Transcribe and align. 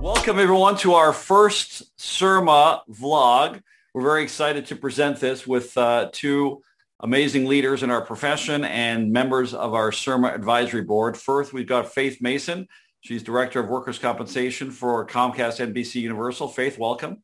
Welcome, 0.00 0.38
everyone, 0.38 0.76
to 0.78 0.94
our 0.94 1.12
first 1.12 1.96
SERMA 1.98 2.82
vlog. 2.90 3.60
We're 3.92 4.02
very 4.02 4.22
excited 4.22 4.66
to 4.66 4.76
present 4.76 5.18
this 5.18 5.46
with 5.46 5.76
uh, 5.76 6.10
two 6.12 6.62
amazing 7.00 7.46
leaders 7.46 7.82
in 7.82 7.90
our 7.90 8.00
profession 8.00 8.64
and 8.64 9.12
members 9.12 9.52
of 9.52 9.74
our 9.74 9.90
SERMA 9.90 10.32
advisory 10.32 10.82
board. 10.82 11.16
First, 11.16 11.52
we've 11.52 11.66
got 11.66 11.92
Faith 11.92 12.22
Mason. 12.22 12.68
She's 13.00 13.24
Director 13.24 13.58
of 13.58 13.68
Workers' 13.68 13.98
Compensation 13.98 14.70
for 14.70 15.04
Comcast 15.06 15.74
NBC 15.74 15.96
Universal. 15.96 16.48
Faith, 16.48 16.78
welcome. 16.78 17.22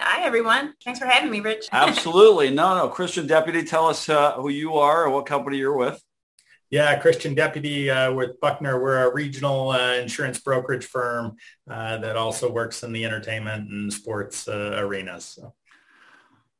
Hi, 0.00 0.24
everyone. 0.24 0.74
Thanks 0.84 0.98
for 0.98 1.06
having 1.06 1.30
me, 1.30 1.38
Rich. 1.40 1.68
Absolutely. 1.72 2.50
No, 2.50 2.76
no. 2.76 2.88
Christian 2.88 3.28
Deputy, 3.28 3.62
tell 3.62 3.86
us 3.86 4.08
uh, 4.08 4.32
who 4.32 4.48
you 4.48 4.74
are 4.74 5.04
and 5.04 5.14
what 5.14 5.26
company 5.26 5.58
you're 5.58 5.76
with. 5.76 6.02
Yeah, 6.70 6.96
Christian 7.00 7.34
Deputy 7.34 7.90
uh, 7.90 8.12
with 8.12 8.38
Buckner. 8.40 8.80
We're 8.80 9.08
a 9.08 9.12
regional 9.12 9.70
uh, 9.70 9.94
insurance 9.94 10.38
brokerage 10.38 10.86
firm 10.86 11.36
uh, 11.68 11.98
that 11.98 12.16
also 12.16 12.48
works 12.48 12.84
in 12.84 12.92
the 12.92 13.04
entertainment 13.04 13.68
and 13.70 13.92
sports 13.92 14.46
uh, 14.46 14.76
arenas. 14.76 15.24
So. 15.24 15.52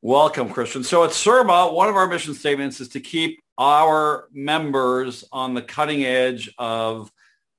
Welcome, 0.01 0.49
Christian. 0.49 0.83
So 0.83 1.05
at 1.05 1.11
SERMA, 1.11 1.73
one 1.73 1.87
of 1.87 1.95
our 1.95 2.07
mission 2.07 2.33
statements 2.33 2.81
is 2.81 2.89
to 2.89 2.99
keep 2.99 3.39
our 3.57 4.27
members 4.33 5.23
on 5.31 5.53
the 5.53 5.61
cutting 5.61 6.03
edge 6.03 6.53
of 6.57 7.09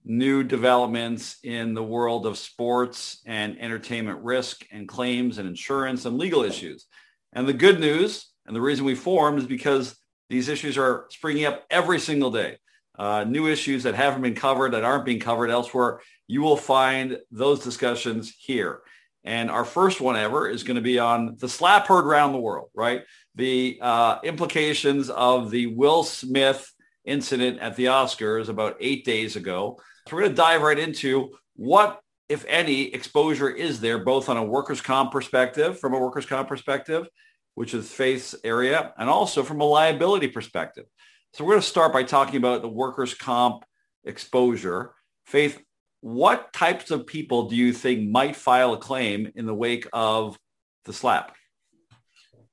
new 0.04 0.42
developments 0.42 1.38
in 1.44 1.72
the 1.72 1.82
world 1.82 2.26
of 2.26 2.36
sports 2.36 3.22
and 3.24 3.58
entertainment 3.60 4.22
risk 4.22 4.66
and 4.70 4.86
claims 4.86 5.38
and 5.38 5.48
insurance 5.48 6.04
and 6.04 6.18
legal 6.18 6.42
issues. 6.42 6.84
And 7.32 7.48
the 7.48 7.54
good 7.54 7.80
news 7.80 8.26
and 8.44 8.54
the 8.54 8.60
reason 8.60 8.84
we 8.84 8.94
formed 8.94 9.38
is 9.38 9.46
because 9.46 9.96
these 10.28 10.48
issues 10.48 10.78
are 10.78 11.06
springing 11.10 11.44
up 11.44 11.64
every 11.70 11.98
single 11.98 12.30
day. 12.30 12.58
Uh, 12.98 13.24
new 13.24 13.46
issues 13.46 13.82
that 13.84 13.94
haven't 13.94 14.22
been 14.22 14.34
covered, 14.34 14.72
that 14.72 14.84
aren't 14.84 15.04
being 15.04 15.20
covered 15.20 15.50
elsewhere. 15.50 16.00
You 16.26 16.42
will 16.42 16.56
find 16.56 17.18
those 17.30 17.64
discussions 17.64 18.34
here. 18.38 18.82
And 19.24 19.50
our 19.50 19.64
first 19.64 20.00
one 20.00 20.16
ever 20.16 20.48
is 20.48 20.62
going 20.62 20.76
to 20.76 20.82
be 20.82 20.98
on 20.98 21.36
the 21.38 21.48
slap 21.48 21.86
heard 21.86 22.04
around 22.04 22.32
the 22.32 22.38
world, 22.38 22.70
right? 22.74 23.02
The 23.34 23.78
uh, 23.80 24.18
implications 24.24 25.10
of 25.10 25.50
the 25.50 25.68
Will 25.68 26.02
Smith 26.02 26.70
incident 27.04 27.60
at 27.60 27.76
the 27.76 27.86
Oscars 27.86 28.48
about 28.48 28.76
eight 28.80 29.04
days 29.04 29.36
ago. 29.36 29.78
So 30.08 30.16
we're 30.16 30.22
going 30.22 30.32
to 30.32 30.36
dive 30.36 30.62
right 30.62 30.78
into 30.78 31.30
what, 31.54 32.00
if 32.28 32.44
any, 32.48 32.92
exposure 32.92 33.50
is 33.50 33.80
there, 33.80 33.98
both 33.98 34.28
on 34.28 34.36
a 34.36 34.44
workers' 34.44 34.80
comp 34.80 35.12
perspective, 35.12 35.78
from 35.78 35.94
a 35.94 35.98
workers' 35.98 36.26
comp 36.26 36.48
perspective, 36.48 37.06
which 37.54 37.74
is 37.74 37.90
Faith's 37.90 38.34
area, 38.44 38.92
and 38.96 39.10
also 39.10 39.42
from 39.42 39.60
a 39.60 39.64
liability 39.64 40.28
perspective. 40.28 40.86
So 41.34 41.44
we're 41.44 41.52
going 41.52 41.62
to 41.62 41.66
start 41.68 41.92
by 41.92 42.02
talking 42.02 42.36
about 42.36 42.62
the 42.62 42.68
workers' 42.68 43.14
comp 43.14 43.64
exposure. 44.04 44.94
Faith, 45.26 45.62
what 46.00 46.52
types 46.52 46.90
of 46.90 47.06
people 47.06 47.48
do 47.48 47.56
you 47.56 47.72
think 47.72 48.10
might 48.10 48.36
file 48.36 48.72
a 48.74 48.78
claim 48.78 49.30
in 49.34 49.46
the 49.46 49.54
wake 49.54 49.86
of 49.92 50.36
the 50.84 50.92
slap? 50.92 51.34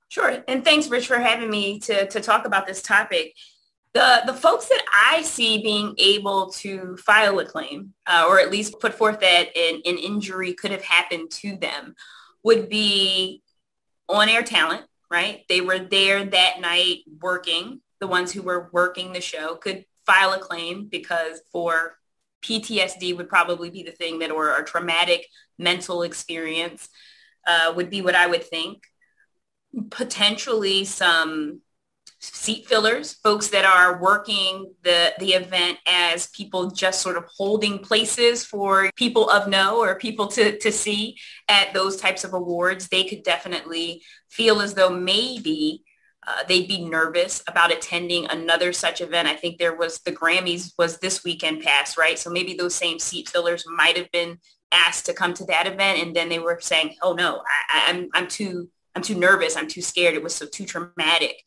Sure. 0.08 0.44
And 0.47 0.64
thanks, 0.64 0.88
Rich, 0.88 1.08
for 1.08 1.20
having 1.20 1.50
me 1.50 1.80
to, 1.80 2.08
to 2.08 2.20
talk 2.20 2.45
about 2.45 2.67
this 2.67 2.81
topic. 2.81 3.33
The, 3.94 4.22
the 4.25 4.33
folks 4.33 4.67
that 4.67 4.83
I 4.94 5.23
see 5.23 5.64
being 5.64 5.95
able 5.97 6.52
to 6.52 6.95
file 6.97 7.39
a 7.39 7.45
claim, 7.45 7.94
uh, 8.05 8.25
or 8.27 8.39
at 8.39 8.52
least 8.52 8.80
put 8.80 8.94
forth 8.94 9.20
that 9.22 9.55
an, 9.58 9.81
an 9.86 9.97
injury 9.97 10.53
could 10.53 10.72
have 10.72 10.83
happened 10.83 11.31
to 11.31 11.58
them, 11.58 11.95
would 12.44 12.70
be 12.70 13.42
on-air 14.08 14.44
talent, 14.44 14.83
right? 15.10 15.44
They 15.50 15.62
were 15.62 15.80
there 15.80 16.24
that 16.24 16.62
night 16.62 17.00
working. 17.22 17.82
The 18.00 18.08
ones 18.08 18.32
who 18.32 18.42
were 18.42 18.70
working 18.72 19.12
the 19.12 19.22
show 19.22 19.56
could 19.56 19.86
file 20.06 20.34
a 20.34 20.40
claim 20.40 20.88
because 20.88 21.42
for 21.52 21.98
PTSD 22.44 23.16
would 23.18 23.30
probably 23.30 23.70
be 23.70 23.84
the 23.84 23.92
thing 23.92 24.20
that, 24.20 24.32
or 24.32 24.56
a 24.56 24.64
traumatic 24.64 25.26
mental 25.58 26.04
experience 26.04 26.90
uh, 27.46 27.74
would 27.76 27.90
be 27.90 28.02
what 28.02 28.16
I 28.16 28.28
would 28.28 28.44
think. 28.44 28.83
Potentially 29.89 30.86
some 30.86 31.62
seat 32.20 32.68
fillers, 32.68 33.14
folks 33.14 33.48
that 33.48 33.64
are 33.64 34.02
working 34.02 34.74
the, 34.84 35.14
the 35.20 35.34
event 35.34 35.78
as 35.88 36.28
people 36.28 36.70
just 36.70 37.02
sort 37.02 37.16
of 37.16 37.24
holding 37.36 37.80
places 37.80 38.44
for 38.44 38.92
people 38.96 39.30
of 39.30 39.48
know 39.48 39.82
or 39.82 39.96
people 39.96 40.28
to, 40.28 40.58
to 40.60 40.72
see 40.72 41.18
at 41.48 41.74
those 41.74 41.96
types 41.96 42.26
of 42.26 42.34
awards, 42.34 42.90
they 42.90 43.06
could 43.06 43.24
definitely 43.24 44.02
feel 44.30 44.60
as 44.60 44.74
though 44.74 44.90
maybe 44.90 45.84
uh, 46.28 46.44
they'd 46.48 46.68
be 46.68 46.84
nervous 46.84 47.42
about 47.48 47.72
attending 47.72 48.26
another 48.26 48.74
such 48.74 49.00
event. 49.00 49.28
I 49.28 49.36
think 49.36 49.58
there 49.58 49.76
was 49.76 50.00
the 50.00 50.12
Grammys 50.12 50.74
was 50.78 51.00
this 51.00 51.24
weekend 51.24 51.64
past, 51.64 51.98
right? 51.98 52.20
So 52.20 52.30
maybe 52.30 52.54
those 52.54 52.76
same 52.76 53.00
seat 53.00 53.30
fillers 53.30 53.64
might 53.68 53.98
have 53.98 54.12
been 54.12 54.38
asked 54.74 55.06
to 55.06 55.14
come 55.14 55.34
to 55.34 55.46
that 55.46 55.68
event 55.68 56.00
and 56.00 56.16
then 56.16 56.28
they 56.28 56.40
were 56.40 56.60
saying, 56.62 56.96
oh 57.02 57.14
no, 57.14 57.42
I, 57.72 57.90
I'm, 57.90 58.10
I'm 58.14 58.28
too, 58.28 58.70
I'm 58.94 59.02
too 59.02 59.16
nervous. 59.16 59.56
I'm 59.56 59.68
too 59.68 59.82
scared. 59.82 60.16
It 60.16 60.24
was 60.24 60.36
so 60.36 60.46
too 60.46 60.66
traumatic 60.66 61.42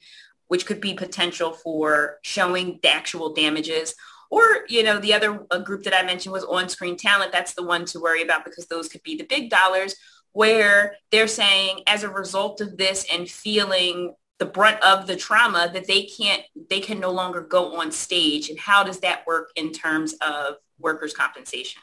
which 0.53 0.67
could 0.67 0.83
be 0.83 0.93
potential 0.93 1.51
for 1.51 2.19
showing 2.21 2.79
the 2.83 2.89
actual 2.91 3.33
damages. 3.33 3.95
Or, 4.31 4.45
you 4.69 4.83
know, 4.83 4.99
the 4.99 5.15
other 5.15 5.47
group 5.65 5.85
that 5.85 5.99
I 5.99 6.03
mentioned 6.05 6.35
was 6.35 6.45
on-screen 6.45 6.99
talent. 6.99 7.33
That's 7.33 7.55
the 7.55 7.63
one 7.63 7.87
to 7.87 7.99
worry 7.99 8.21
about 8.23 8.45
because 8.45 8.67
those 8.67 8.87
could 8.87 9.03
be 9.03 9.17
the 9.17 9.25
big 9.25 9.49
dollars 9.49 9.95
where 10.33 10.97
they're 11.11 11.27
saying 11.27 11.81
as 11.87 12.03
a 12.03 12.11
result 12.11 12.61
of 12.61 12.77
this 12.77 13.07
and 13.11 13.31
feeling 13.31 14.15
the 14.41 14.45
brunt 14.45 14.79
of 14.83 15.07
the 15.07 15.17
trauma 15.17 15.71
that 15.73 15.87
they 15.87 16.03
can't, 16.03 16.43
they 16.69 16.81
can 16.81 17.01
no 17.01 17.13
longer 17.13 17.41
go 17.41 17.81
on 17.81 17.91
stage. 17.91 18.51
And 18.51 18.59
how 18.59 18.85
does 18.85 19.01
that 19.01 19.27
work 19.27 19.53
in 19.57 19.73
terms 19.73 20.13
of 20.21 20.57
workers' 20.79 21.15
compensation? 21.15 21.81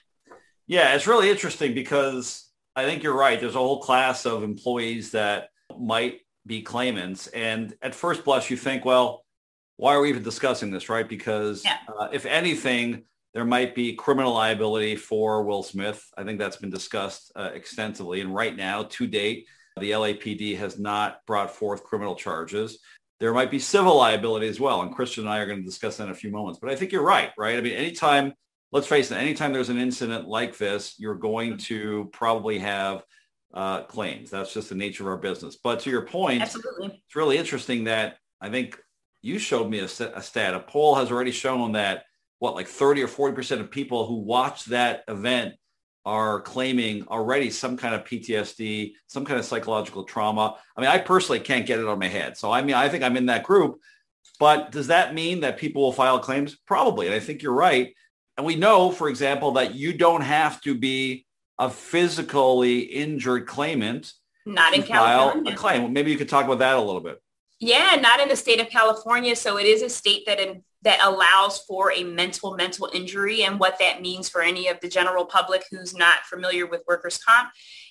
Yeah, 0.67 0.93
it's 0.93 1.07
really 1.07 1.31
interesting 1.31 1.73
because 1.73 2.47
I 2.75 2.85
think 2.85 3.01
you're 3.01 3.17
right. 3.17 3.39
There's 3.39 3.55
a 3.55 3.57
whole 3.57 3.81
class 3.81 4.27
of 4.27 4.43
employees 4.43 5.09
that 5.13 5.49
might 5.75 6.21
be 6.45 6.61
claimants. 6.61 7.27
And 7.27 7.73
at 7.81 7.95
first 7.95 8.23
blush, 8.23 8.49
you 8.49 8.57
think, 8.57 8.85
well, 8.85 9.25
why 9.77 9.93
are 9.93 10.01
we 10.01 10.09
even 10.09 10.23
discussing 10.23 10.71
this, 10.71 10.89
right? 10.89 11.07
Because 11.07 11.63
yeah. 11.63 11.77
uh, 11.97 12.09
if 12.11 12.25
anything, 12.25 13.03
there 13.33 13.45
might 13.45 13.75
be 13.75 13.93
criminal 13.93 14.33
liability 14.33 14.95
for 14.95 15.43
Will 15.43 15.63
Smith. 15.63 16.03
I 16.17 16.23
think 16.23 16.39
that's 16.39 16.57
been 16.57 16.69
discussed 16.69 17.31
uh, 17.35 17.51
extensively. 17.53 18.21
And 18.21 18.33
right 18.33 18.55
now, 18.55 18.83
to 18.83 19.07
date, 19.07 19.47
the 19.79 19.91
LAPD 19.91 20.57
has 20.57 20.79
not 20.79 21.25
brought 21.25 21.51
forth 21.51 21.83
criminal 21.83 22.15
charges. 22.15 22.79
There 23.19 23.33
might 23.33 23.51
be 23.51 23.59
civil 23.59 23.97
liability 23.97 24.47
as 24.47 24.59
well. 24.59 24.81
And 24.81 24.93
Christian 24.93 25.25
and 25.25 25.33
I 25.33 25.39
are 25.39 25.45
going 25.45 25.59
to 25.59 25.65
discuss 25.65 25.97
that 25.97 26.05
in 26.05 26.09
a 26.09 26.15
few 26.15 26.31
moments. 26.31 26.59
But 26.59 26.71
I 26.71 26.75
think 26.75 26.91
you're 26.91 27.03
right, 27.03 27.31
right? 27.37 27.57
I 27.57 27.61
mean, 27.61 27.73
anytime, 27.73 28.33
let's 28.71 28.87
face 28.87 29.11
it, 29.11 29.15
anytime 29.15 29.53
there's 29.53 29.69
an 29.69 29.79
incident 29.79 30.27
like 30.27 30.57
this, 30.57 30.95
you're 30.97 31.15
going 31.15 31.57
to 31.57 32.09
probably 32.11 32.59
have 32.59 33.03
uh, 33.53 33.83
claims. 33.83 34.29
That's 34.29 34.53
just 34.53 34.69
the 34.69 34.75
nature 34.75 35.03
of 35.03 35.09
our 35.09 35.17
business. 35.17 35.57
But 35.61 35.79
to 35.81 35.89
your 35.89 36.05
point, 36.05 36.41
Absolutely. 36.41 37.01
it's 37.05 37.15
really 37.15 37.37
interesting 37.37 37.85
that 37.85 38.17
I 38.41 38.49
think 38.49 38.79
you 39.21 39.39
showed 39.39 39.69
me 39.69 39.79
a, 39.79 39.85
a 39.85 40.21
stat. 40.21 40.53
A 40.53 40.59
poll 40.59 40.95
has 40.95 41.11
already 41.11 41.31
shown 41.31 41.73
that 41.73 42.03
what, 42.39 42.55
like 42.55 42.67
30 42.67 43.03
or 43.03 43.07
40% 43.07 43.59
of 43.59 43.71
people 43.71 44.05
who 44.05 44.15
watch 44.15 44.65
that 44.65 45.03
event 45.07 45.55
are 46.05 46.41
claiming 46.41 47.05
already 47.07 47.49
some 47.49 47.75
kind 47.75 47.93
of 47.93 48.05
PTSD, 48.05 48.93
some 49.07 49.25
kind 49.25 49.39
of 49.39 49.45
psychological 49.45 50.03
trauma. 50.03 50.55
I 50.75 50.81
mean, 50.81 50.89
I 50.89 50.97
personally 50.97 51.41
can't 51.41 51.65
get 51.65 51.79
it 51.79 51.87
on 51.87 51.99
my 51.99 52.07
head. 52.07 52.37
So 52.37 52.51
I 52.51 52.61
mean, 52.61 52.75
I 52.75 52.87
think 52.89 53.03
I'm 53.03 53.17
in 53.17 53.27
that 53.27 53.43
group. 53.43 53.79
But 54.39 54.71
does 54.71 54.87
that 54.87 55.13
mean 55.13 55.41
that 55.41 55.57
people 55.57 55.81
will 55.81 55.91
file 55.91 56.19
claims? 56.19 56.55
Probably. 56.65 57.07
And 57.07 57.15
I 57.15 57.19
think 57.19 57.41
you're 57.41 57.53
right. 57.53 57.93
And 58.37 58.45
we 58.45 58.55
know, 58.55 58.89
for 58.89 59.09
example, 59.09 59.51
that 59.51 59.75
you 59.75 59.91
don't 59.91 60.21
have 60.21 60.61
to 60.61 60.73
be 60.73 61.25
a 61.59 61.69
physically 61.69 62.79
injured 62.79 63.45
claimant 63.45 64.13
not 64.45 64.73
in 64.73 64.83
California. 64.83 65.53
a 65.53 65.55
claim. 65.55 65.93
Maybe 65.93 66.11
you 66.11 66.17
could 66.17 66.29
talk 66.29 66.45
about 66.45 66.59
that 66.59 66.77
a 66.77 66.81
little 66.81 67.01
bit. 67.01 67.21
Yeah, 67.59 67.97
not 68.01 68.21
in 68.21 68.29
the 68.29 68.35
state 68.37 68.61
of 68.61 68.69
California. 68.69 69.35
So 69.35 69.57
it 69.57 69.65
is 69.65 69.81
a 69.81 69.89
state 69.89 70.25
that 70.25 70.39
in, 70.39 70.63
that 70.83 70.99
allows 71.03 71.59
for 71.59 71.91
a 71.91 72.03
mental 72.03 72.55
mental 72.55 72.89
injury, 72.93 73.43
and 73.43 73.59
what 73.59 73.77
that 73.79 74.01
means 74.01 74.29
for 74.29 74.41
any 74.41 74.69
of 74.69 74.79
the 74.79 74.87
general 74.87 75.25
public 75.25 75.65
who's 75.69 75.93
not 75.93 76.23
familiar 76.23 76.65
with 76.65 76.83
workers' 76.87 77.17
comp 77.17 77.49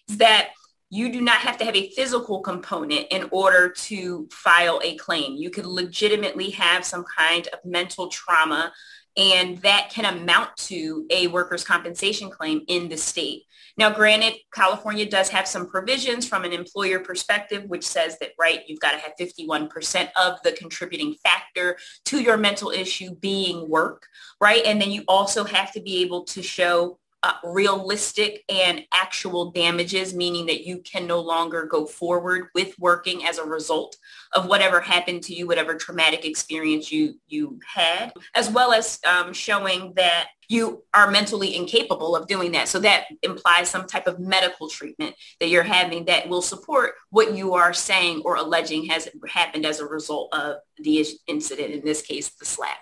is 0.09 0.17
that 0.17 0.51
you 0.91 1.13
do 1.13 1.21
not 1.21 1.37
have 1.37 1.59
to 1.59 1.67
have 1.67 1.77
a 1.77 1.91
physical 1.91 2.41
component 2.41 3.07
in 3.11 3.29
order 3.31 3.69
to 3.69 4.27
file 4.33 4.81
a 4.83 4.97
claim. 4.97 5.37
You 5.37 5.51
could 5.51 5.67
legitimately 5.67 6.49
have 6.51 6.83
some 6.83 7.05
kind 7.05 7.47
of 7.49 7.59
mental 7.63 8.09
trauma 8.09 8.73
and 9.19 9.59
that 9.59 9.91
can 9.91 10.05
amount 10.05 10.57
to 10.57 11.05
a 11.11 11.27
workers' 11.27 11.65
compensation 11.65 12.31
claim 12.31 12.63
in 12.69 12.89
the 12.89 12.97
state. 12.97 13.43
Now, 13.79 13.91
granted, 13.91 14.35
California 14.53 15.09
does 15.09 15.29
have 15.29 15.47
some 15.47 15.69
provisions 15.69 16.27
from 16.27 16.45
an 16.45 16.53
employer 16.53 16.99
perspective, 16.99 17.65
which 17.69 17.87
says 17.87 18.19
that, 18.19 18.33
right, 18.39 18.63
you've 18.67 18.81
got 18.81 18.93
to 18.93 18.99
have 18.99 19.13
51% 19.19 20.09
of 20.21 20.43
the 20.43 20.53
contributing 20.53 21.15
factor 21.23 21.79
to 22.07 22.21
your 22.21 22.37
mental 22.37 22.71
issue 22.71 23.15
being 23.15 23.69
work, 23.69 24.07
right? 24.41 24.65
And 24.65 24.83
then 24.83 24.91
you 24.91 25.05
also 25.07 25.45
have 25.45 25.73
to 25.73 25.81
be 25.81 26.03
able 26.03 26.25
to 26.25 26.43
show 26.43 26.99
uh, 27.23 27.33
realistic 27.45 28.45
and 28.49 28.85
actual 28.93 29.51
damages, 29.51 30.15
meaning 30.15 30.47
that 30.47 30.65
you 30.65 30.79
can 30.79 31.07
no 31.07 31.21
longer 31.21 31.67
go 31.67 31.85
forward 31.85 32.49
with 32.55 32.79
working 32.79 33.27
as 33.27 33.39
a 33.39 33.45
result 33.45 33.97
of 34.35 34.47
whatever 34.47 34.81
happened 34.81 35.23
to 35.23 35.35
you, 35.35 35.47
whatever 35.47 35.75
traumatic 35.75 36.25
experience 36.25 36.93
you 36.93 37.15
you 37.27 37.59
had, 37.67 38.13
as 38.35 38.49
well 38.51 38.73
as 38.73 39.01
um, 39.05 39.33
showing 39.33 39.93
that 39.95 40.29
you 40.49 40.83
are 40.95 41.11
mentally 41.11 41.55
incapable 41.55 42.17
of 42.17 42.27
doing 42.27 42.53
that. 42.53 42.69
So 42.69 42.79
that 42.81 43.05
implies 43.23 43.69
some 43.69 43.87
type 43.87 44.07
of 44.07 44.19
medical 44.19 44.69
treatment 44.69 45.15
that 45.41 45.49
you're 45.49 45.63
having 45.63 46.07
that 46.07 46.29
will 46.29 46.41
support 46.41 46.95
what 47.11 47.35
you 47.35 47.55
are 47.55 47.75
saying 47.75 48.23
or 48.25 48.37
alleging 48.37 48.87
has 48.87 49.09
happened 49.29 49.67
as 49.67 49.81
a 49.81 49.87
result 49.87 50.33
of 50.33 50.57
the 50.79 51.07
incident, 51.27 51.75
in 51.75 51.85
this 51.85 52.01
case, 52.01 52.31
the 52.31 52.47
slap. 52.47 52.79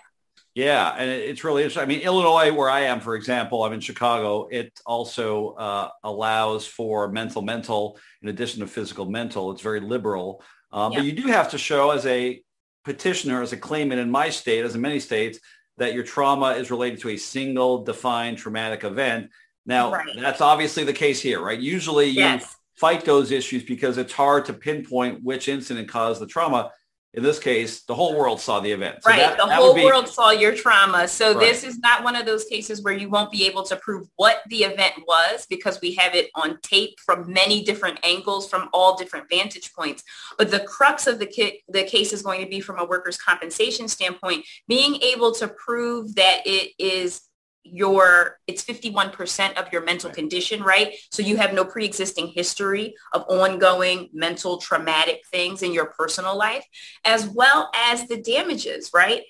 Yeah, 0.57 0.95
and 0.97 1.07
it's 1.07 1.43
really 1.43 1.61
interesting. 1.61 1.83
I 1.83 1.85
mean, 1.85 1.99
Illinois, 1.99 2.51
where 2.51 2.67
I 2.67 2.79
am, 2.79 2.99
for 2.99 3.13
example, 3.13 3.63
I'm 3.63 3.73
in 3.73 3.79
Chicago. 3.79 4.47
It 4.49 4.81
also 4.87 5.49
uh, 5.49 5.89
allows 6.03 6.65
for 6.65 7.11
mental, 7.11 7.43
mental 7.43 7.99
in 8.23 8.29
addition 8.29 8.61
to 8.61 8.67
physical, 8.67 9.05
mental. 9.05 9.51
It's 9.51 9.61
very 9.61 9.79
liberal, 9.79 10.43
uh, 10.73 10.89
yeah. 10.91 10.97
but 10.97 11.05
you 11.05 11.11
do 11.11 11.27
have 11.27 11.51
to 11.51 11.59
show 11.59 11.91
as 11.91 12.07
a 12.07 12.41
petitioner, 12.83 13.43
as 13.43 13.53
a 13.53 13.57
claimant 13.57 14.01
in 14.01 14.09
my 14.09 14.31
state, 14.31 14.65
as 14.65 14.73
in 14.73 14.81
many 14.81 14.99
states, 14.99 15.37
that 15.77 15.93
your 15.93 16.03
trauma 16.03 16.53
is 16.53 16.71
related 16.71 17.01
to 17.01 17.09
a 17.09 17.17
single 17.17 17.83
defined 17.83 18.39
traumatic 18.39 18.83
event. 18.83 19.29
Now, 19.67 19.91
right. 19.91 20.07
that's 20.19 20.41
obviously 20.41 20.83
the 20.83 20.91
case 20.91 21.21
here, 21.21 21.39
right? 21.39 21.59
Usually 21.59 22.07
you 22.07 22.39
fight 22.77 23.05
those 23.05 23.29
issues 23.29 23.63
because 23.63 23.99
it's 23.99 24.13
hard 24.13 24.45
to 24.45 24.53
pinpoint 24.53 25.23
which 25.23 25.49
incident 25.49 25.87
caused 25.87 26.19
the 26.19 26.25
trauma 26.25 26.71
in 27.13 27.23
this 27.23 27.39
case, 27.39 27.81
the 27.83 27.95
whole 27.95 28.15
world 28.15 28.39
saw 28.39 28.59
the 28.59 28.71
event. 28.71 29.01
So 29.01 29.09
right. 29.09 29.17
That, 29.17 29.37
the 29.37 29.45
that 29.45 29.59
whole 29.59 29.73
be... 29.73 29.83
world 29.83 30.07
saw 30.07 30.31
your 30.31 30.53
trauma. 30.53 31.07
So 31.07 31.33
right. 31.33 31.39
this 31.39 31.63
is 31.63 31.79
not 31.79 32.03
one 32.03 32.15
of 32.15 32.25
those 32.25 32.43
cases 32.45 32.83
where 32.83 32.93
you 32.93 33.09
won't 33.09 33.31
be 33.31 33.45
able 33.47 33.63
to 33.63 33.75
prove 33.77 34.07
what 34.17 34.41
the 34.49 34.63
event 34.63 34.93
was 35.07 35.45
because 35.49 35.79
we 35.81 35.95
have 35.95 36.13
it 36.13 36.29
on 36.35 36.59
tape 36.61 36.99
from 36.99 37.31
many 37.31 37.63
different 37.63 37.99
angles 38.03 38.49
from 38.49 38.69
all 38.73 38.95
different 38.95 39.29
vantage 39.29 39.73
points. 39.73 40.03
But 40.37 40.51
the 40.51 40.59
crux 40.59 41.07
of 41.07 41.17
the, 41.17 41.25
ki- 41.25 41.63
the 41.69 41.83
case 41.83 42.13
is 42.13 42.21
going 42.21 42.43
to 42.43 42.49
be 42.49 42.59
from 42.59 42.77
a 42.77 42.85
workers' 42.85 43.17
compensation 43.17 43.87
standpoint, 43.87 44.45
being 44.67 45.01
able 45.01 45.31
to 45.35 45.47
prove 45.47 46.13
that 46.15 46.41
it 46.45 46.73
is 46.77 47.26
your 47.71 48.39
it's 48.47 48.63
51% 48.63 49.57
of 49.57 49.71
your 49.71 49.83
mental 49.83 50.09
condition, 50.09 50.63
right? 50.63 50.93
So 51.11 51.21
you 51.21 51.37
have 51.37 51.53
no 51.53 51.65
pre-existing 51.65 52.27
history 52.27 52.95
of 53.13 53.25
ongoing 53.27 54.09
mental 54.13 54.57
traumatic 54.57 55.23
things 55.31 55.61
in 55.61 55.73
your 55.73 55.87
personal 55.87 56.37
life, 56.37 56.65
as 57.05 57.27
well 57.27 57.69
as 57.75 58.07
the 58.07 58.21
damages, 58.21 58.91
right? 58.93 59.23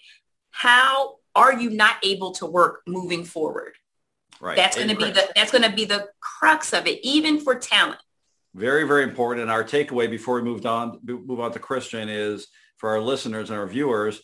How 0.52 1.16
are 1.36 1.54
you 1.54 1.70
not 1.70 1.98
able 2.04 2.32
to 2.34 2.46
work 2.46 2.82
moving 2.88 3.24
forward? 3.24 3.74
Right. 4.40 4.56
That's 4.56 4.76
going 4.76 4.90
to 4.90 4.96
be 4.96 5.12
the 5.12 5.30
that's 5.36 5.52
going 5.52 5.64
to 5.64 5.76
be 5.76 5.86
the 5.86 6.10
crux 6.20 6.74
of 6.74 6.88
it, 6.88 7.00
even 7.04 7.40
for 7.40 7.56
talent. 7.56 8.00
Very, 8.54 8.88
very 8.88 9.04
important. 9.04 9.44
And 9.44 9.52
our 9.52 9.64
takeaway 9.64 10.10
before 10.10 10.36
we 10.36 10.42
moved 10.42 10.66
on, 10.66 11.00
move 11.04 11.40
on 11.40 11.52
to 11.54 11.60
Christian 11.60 12.10
is 12.10 12.48
for 12.78 12.90
our 12.90 13.02
listeners 13.02 13.50
and 13.50 13.60
our 13.60 13.68
viewers, 13.68 14.22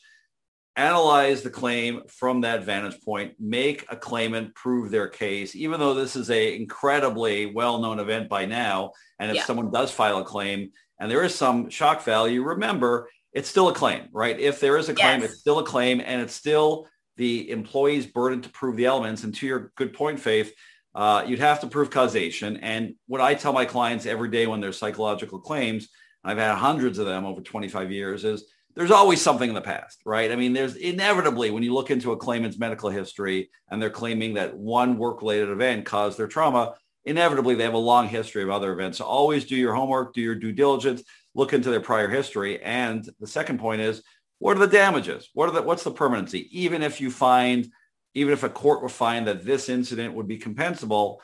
analyze 0.75 1.41
the 1.41 1.49
claim 1.49 2.01
from 2.07 2.41
that 2.41 2.63
vantage 2.63 2.99
point, 3.01 3.33
make 3.39 3.85
a 3.89 3.95
claimant 3.95 4.55
prove 4.55 4.89
their 4.89 5.07
case, 5.07 5.55
even 5.55 5.79
though 5.79 5.93
this 5.93 6.15
is 6.15 6.29
a 6.29 6.55
incredibly 6.55 7.45
well-known 7.45 7.99
event 7.99 8.27
by 8.27 8.45
now. 8.45 8.91
And 9.19 9.29
if 9.29 9.37
yeah. 9.37 9.45
someone 9.45 9.71
does 9.71 9.91
file 9.91 10.17
a 10.17 10.23
claim 10.23 10.71
and 10.99 11.11
there 11.11 11.23
is 11.23 11.35
some 11.35 11.69
shock 11.69 12.03
value, 12.03 12.43
remember, 12.43 13.09
it's 13.33 13.49
still 13.49 13.69
a 13.69 13.73
claim, 13.73 14.07
right? 14.11 14.39
If 14.39 14.59
there 14.59 14.77
is 14.77 14.89
a 14.89 14.93
claim, 14.93 15.21
yes. 15.21 15.31
it's 15.31 15.39
still 15.39 15.59
a 15.59 15.65
claim 15.65 16.01
and 16.03 16.21
it's 16.21 16.35
still 16.35 16.87
the 17.17 17.49
employee's 17.51 18.07
burden 18.07 18.41
to 18.41 18.49
prove 18.49 18.75
the 18.75 18.85
elements. 18.85 19.23
And 19.23 19.33
to 19.35 19.45
your 19.45 19.71
good 19.75 19.93
point, 19.93 20.19
Faith, 20.19 20.53
uh, 20.95 21.23
you'd 21.25 21.39
have 21.39 21.59
to 21.61 21.67
prove 21.67 21.89
causation. 21.89 22.57
And 22.57 22.95
what 23.07 23.21
I 23.21 23.33
tell 23.35 23.53
my 23.53 23.65
clients 23.65 24.05
every 24.05 24.29
day 24.29 24.47
when 24.47 24.59
there's 24.59 24.77
psychological 24.77 25.39
claims, 25.39 25.89
I've 26.23 26.37
had 26.37 26.55
hundreds 26.55 26.99
of 26.99 27.05
them 27.05 27.25
over 27.25 27.41
25 27.41 27.91
years, 27.91 28.23
is 28.23 28.45
there's 28.75 28.91
always 28.91 29.21
something 29.21 29.49
in 29.49 29.55
the 29.55 29.61
past, 29.61 29.99
right? 30.05 30.31
I 30.31 30.35
mean, 30.35 30.53
there's 30.53 30.75
inevitably 30.75 31.51
when 31.51 31.63
you 31.63 31.73
look 31.73 31.91
into 31.91 32.11
a 32.11 32.17
claimant's 32.17 32.57
medical 32.57 32.89
history 32.89 33.49
and 33.69 33.81
they're 33.81 33.89
claiming 33.89 34.33
that 34.35 34.57
one 34.57 34.97
work-related 34.97 35.49
event 35.49 35.85
caused 35.85 36.17
their 36.17 36.27
trauma, 36.27 36.73
inevitably 37.05 37.55
they 37.55 37.63
have 37.63 37.73
a 37.73 37.77
long 37.77 38.07
history 38.07 38.41
of 38.41 38.49
other 38.49 38.73
events. 38.73 38.97
So 38.97 39.05
always 39.05 39.45
do 39.45 39.55
your 39.55 39.73
homework, 39.73 40.13
do 40.13 40.21
your 40.21 40.35
due 40.35 40.51
diligence, 40.51 41.03
look 41.35 41.53
into 41.53 41.69
their 41.69 41.81
prior 41.81 42.07
history. 42.07 42.61
And 42.61 43.07
the 43.19 43.27
second 43.27 43.59
point 43.59 43.81
is, 43.81 44.01
what 44.39 44.57
are 44.57 44.59
the 44.61 44.67
damages? 44.67 45.29
What 45.33 45.49
are 45.49 45.53
the, 45.53 45.61
what's 45.61 45.83
the 45.83 45.91
permanency? 45.91 46.49
Even 46.51 46.81
if 46.81 46.99
you 46.99 47.11
find, 47.11 47.71
even 48.13 48.33
if 48.33 48.43
a 48.43 48.49
court 48.49 48.81
would 48.81 48.91
find 48.91 49.27
that 49.27 49.45
this 49.45 49.69
incident 49.69 50.15
would 50.15 50.27
be 50.27 50.39
compensable, 50.39 51.17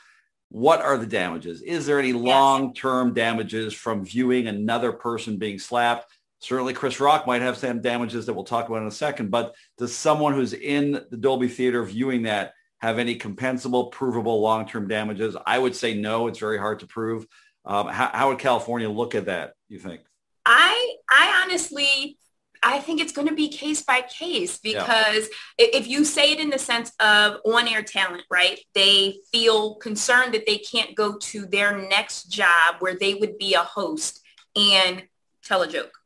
what 0.49 0.81
are 0.81 0.97
the 0.97 1.05
damages? 1.05 1.61
Is 1.61 1.85
there 1.85 1.99
any 1.99 2.13
long-term 2.13 3.13
damages 3.13 3.73
from 3.73 4.05
viewing 4.05 4.47
another 4.47 4.91
person 4.91 5.37
being 5.37 5.59
slapped? 5.59 6.11
Certainly 6.39 6.73
Chris 6.73 6.99
Rock 6.99 7.27
might 7.27 7.41
have 7.41 7.57
some 7.57 7.81
damages 7.81 8.25
that 8.25 8.33
we'll 8.33 8.45
talk 8.45 8.69
about 8.69 8.81
in 8.81 8.87
a 8.87 8.91
second, 8.91 9.29
but 9.29 9.55
does 9.77 9.95
someone 9.95 10.33
who's 10.33 10.53
in 10.53 10.93
the 11.09 11.17
Dolby 11.17 11.49
Theater 11.49 11.83
viewing 11.83 12.23
that 12.23 12.53
have 12.77 12.97
any 12.97 13.17
compensable, 13.17 13.91
provable 13.91 14.39
long-term 14.39 14.87
damages? 14.87 15.35
I 15.45 15.59
would 15.59 15.75
say 15.75 15.95
no. 15.95 16.27
It's 16.27 16.39
very 16.39 16.57
hard 16.57 16.79
to 16.79 16.87
prove. 16.87 17.27
Um, 17.65 17.87
how, 17.87 18.09
how 18.13 18.29
would 18.29 18.39
California 18.39 18.89
look 18.89 19.15
at 19.15 19.25
that, 19.25 19.53
you 19.67 19.79
think? 19.79 20.01
I, 20.45 20.95
I 21.11 21.43
honestly, 21.43 22.17
I 22.63 22.79
think 22.79 23.01
it's 23.01 23.11
going 23.11 23.27
to 23.27 23.35
be 23.35 23.49
case 23.49 23.81
by 23.81 24.01
case 24.01 24.59
because 24.59 25.27
yeah. 25.57 25.67
if 25.73 25.87
you 25.87 26.05
say 26.05 26.31
it 26.31 26.39
in 26.39 26.49
the 26.49 26.57
sense 26.57 26.93
of 27.01 27.41
on-air 27.45 27.83
talent, 27.83 28.23
right? 28.31 28.59
They 28.73 29.17
feel 29.33 29.75
concerned 29.75 30.33
that 30.35 30.45
they 30.47 30.57
can't 30.57 30.95
go 30.95 31.17
to 31.17 31.45
their 31.45 31.77
next 31.77 32.31
job 32.31 32.75
where 32.79 32.95
they 32.95 33.15
would 33.15 33.37
be 33.37 33.55
a 33.55 33.59
host 33.59 34.21
and 34.55 35.03
tell 35.43 35.61
a 35.61 35.67
joke 35.67 35.98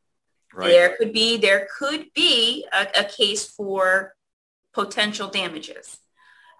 Right. 0.54 0.68
There 0.68 0.96
could 0.96 1.12
be 1.12 1.36
there 1.36 1.68
could 1.78 2.06
be 2.14 2.66
a, 2.72 3.00
a 3.00 3.04
case 3.04 3.44
for 3.46 4.14
potential 4.72 5.28
damages. 5.28 5.98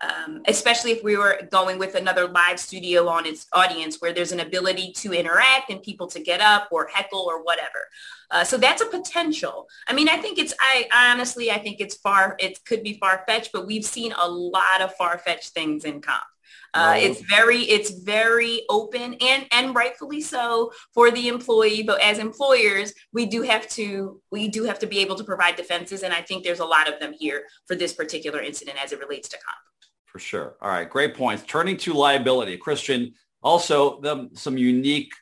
Um, 0.03 0.43
especially 0.49 0.91
if 0.91 1.03
we 1.03 1.17
were 1.17 1.49
going 1.51 1.79
with 1.79 1.95
another 1.95 2.27
live 2.29 2.61
studio 2.61 3.09
on 3.09 3.25
its 3.25 3.47
audience 3.53 3.99
where 4.01 4.13
there's 4.13 4.33
an 4.33 4.41
ability 4.41 4.93
to 4.97 5.15
interact 5.15 5.71
and 5.71 5.83
people 5.83 6.09
to 6.09 6.21
get 6.21 6.41
up 6.41 6.69
or 6.73 6.89
heckle 6.93 7.21
or 7.21 7.43
whatever. 7.43 7.89
Uh, 8.31 8.45
so 8.45 8.59
that's 8.59 8.83
a 8.83 8.87
potential. 8.87 9.67
I 9.87 9.95
mean, 9.95 10.09
I 10.09 10.19
think 10.19 10.39
it's, 10.39 10.53
I, 10.61 10.89
honestly, 10.93 11.51
I 11.51 11.59
think 11.59 11.81
it's 11.81 11.95
far, 11.95 12.37
it 12.39 12.63
could 12.67 12.83
be 12.83 12.95
far-fetched, 12.95 13.53
but 13.53 13.67
we've 13.67 13.85
seen 13.85 14.13
a 14.13 14.29
lot 14.29 14.83
of 14.83 14.95
far-fetched 14.97 15.51
things 15.51 15.85
in 15.85 16.03
comp. 16.03 16.25
Uh, 16.73 16.97
it's 16.97 17.21
very 17.23 17.63
it's 17.63 17.91
very 18.03 18.63
open 18.69 19.15
and 19.21 19.47
and 19.53 19.75
rightfully 19.75 20.21
so 20.21 20.73
for 20.93 21.11
the 21.11 21.29
employee 21.29 21.83
but 21.83 22.01
as 22.03 22.19
employers 22.19 22.93
we 23.13 23.27
do 23.27 23.43
have 23.43 23.69
to 23.69 24.21
we 24.33 24.49
do 24.49 24.65
have 24.65 24.79
to 24.79 24.87
be 24.87 24.99
able 24.99 25.15
to 25.15 25.23
provide 25.23 25.55
defenses 25.55 26.03
and 26.03 26.13
i 26.13 26.21
think 26.21 26.43
there's 26.43 26.59
a 26.59 26.65
lot 26.65 26.93
of 26.93 26.99
them 26.99 27.13
here 27.17 27.45
for 27.67 27.77
this 27.77 27.93
particular 27.93 28.41
incident 28.41 28.77
as 28.83 28.93
it 28.93 28.99
relates 28.99 29.29
to 29.29 29.37
comp. 29.37 29.59
For 30.05 30.19
sure. 30.19 30.57
All 30.61 30.71
right 30.71 30.89
great 30.89 31.15
points. 31.15 31.45
Turning 31.47 31.77
to 31.79 31.93
liability 31.93 32.57
christian 32.57 33.15
also 33.43 34.01
the, 34.01 34.31
some 34.33 34.59
unique 34.59 35.13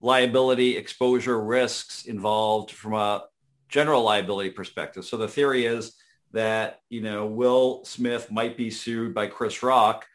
liability 0.00 0.76
exposure 0.76 1.42
risks 1.42 2.04
involved 2.06 2.70
from 2.70 2.94
a 2.94 3.24
general 3.68 4.02
liability 4.02 4.50
perspective. 4.50 5.04
So 5.04 5.16
the 5.16 5.28
theory 5.28 5.64
is 5.66 5.94
that 6.32 6.80
you 6.88 7.00
know 7.00 7.26
will 7.26 7.84
smith 7.84 8.30
might 8.30 8.56
be 8.56 8.70
sued 8.70 9.14
by 9.14 9.26
chris 9.26 9.62
rock 9.62 10.06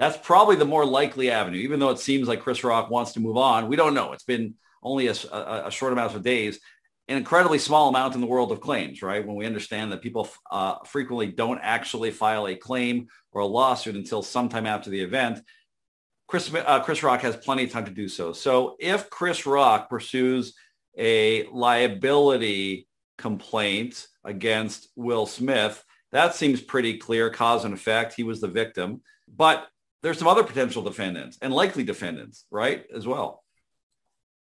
that's 0.00 0.16
probably 0.16 0.56
the 0.56 0.64
more 0.64 0.86
likely 0.86 1.30
avenue, 1.30 1.58
even 1.58 1.78
though 1.78 1.90
it 1.90 1.98
seems 1.98 2.26
like 2.26 2.40
Chris 2.40 2.64
Rock 2.64 2.88
wants 2.88 3.12
to 3.12 3.20
move 3.20 3.36
on. 3.36 3.68
We 3.68 3.76
don't 3.76 3.92
know. 3.92 4.14
It's 4.14 4.24
been 4.24 4.54
only 4.82 5.08
a, 5.08 5.14
a, 5.30 5.64
a 5.66 5.70
short 5.70 5.92
amount 5.92 6.14
of 6.14 6.22
days, 6.22 6.58
an 7.06 7.18
incredibly 7.18 7.58
small 7.58 7.90
amount 7.90 8.14
in 8.14 8.22
the 8.22 8.26
world 8.26 8.50
of 8.50 8.62
claims, 8.62 9.02
right? 9.02 9.24
When 9.24 9.36
we 9.36 9.44
understand 9.44 9.92
that 9.92 10.00
people 10.00 10.26
uh, 10.50 10.76
frequently 10.86 11.26
don't 11.26 11.60
actually 11.62 12.12
file 12.12 12.48
a 12.48 12.56
claim 12.56 13.08
or 13.32 13.42
a 13.42 13.46
lawsuit 13.46 13.94
until 13.94 14.22
sometime 14.22 14.64
after 14.64 14.88
the 14.88 15.02
event, 15.02 15.42
Chris, 16.28 16.50
uh, 16.54 16.80
Chris 16.80 17.02
Rock 17.02 17.20
has 17.20 17.36
plenty 17.36 17.64
of 17.64 17.70
time 17.70 17.84
to 17.84 17.90
do 17.90 18.08
so. 18.08 18.32
So 18.32 18.76
if 18.80 19.10
Chris 19.10 19.44
Rock 19.44 19.90
pursues 19.90 20.54
a 20.96 21.44
liability 21.48 22.88
complaint 23.18 24.06
against 24.24 24.88
Will 24.96 25.26
Smith, 25.26 25.84
that 26.10 26.34
seems 26.34 26.62
pretty 26.62 26.96
clear, 26.96 27.28
cause 27.28 27.66
and 27.66 27.74
effect. 27.74 28.14
He 28.14 28.22
was 28.22 28.40
the 28.40 28.48
victim. 28.48 29.02
But 29.28 29.66
there's 30.02 30.18
some 30.18 30.28
other 30.28 30.44
potential 30.44 30.82
defendants 30.82 31.38
and 31.42 31.52
likely 31.52 31.84
defendants, 31.84 32.46
right, 32.50 32.84
as 32.94 33.06
well. 33.06 33.44